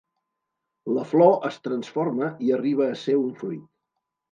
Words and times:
La 0.99 1.03
flor 1.11 1.35
es 1.51 1.59
transforma 1.67 2.31
i 2.47 2.51
arriba 2.59 2.91
a 2.91 2.99
ser 3.05 3.17
un 3.27 3.31
fruit. 3.45 3.71